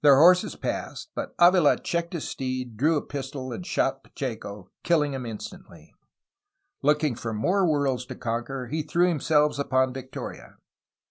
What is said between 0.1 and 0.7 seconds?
horses